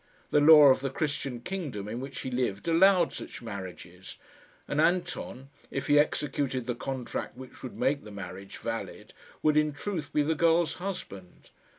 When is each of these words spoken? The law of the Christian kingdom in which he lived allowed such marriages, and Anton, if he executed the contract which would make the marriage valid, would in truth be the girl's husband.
The 0.31 0.39
law 0.41 0.69
of 0.69 0.79
the 0.79 0.89
Christian 0.89 1.41
kingdom 1.41 1.87
in 1.87 1.99
which 1.99 2.21
he 2.21 2.31
lived 2.31 2.67
allowed 2.67 3.13
such 3.13 3.39
marriages, 3.43 4.17
and 4.67 4.81
Anton, 4.81 5.51
if 5.69 5.85
he 5.85 5.99
executed 5.99 6.65
the 6.65 6.73
contract 6.73 7.37
which 7.37 7.61
would 7.61 7.77
make 7.77 8.03
the 8.03 8.09
marriage 8.09 8.57
valid, 8.57 9.13
would 9.43 9.55
in 9.57 9.73
truth 9.73 10.11
be 10.11 10.23
the 10.23 10.33
girl's 10.33 10.73
husband. 10.81 11.51